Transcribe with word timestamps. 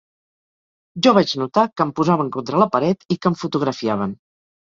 Jo 1.07 1.11
vaig 1.17 1.33
notar 1.41 1.65
que 1.75 1.85
em 1.89 1.91
posaven 1.99 2.33
contra 2.37 2.61
la 2.63 2.69
paret 2.77 3.07
i 3.17 3.21
que 3.25 3.31
em 3.33 3.39
fotografiaven. 3.45 4.17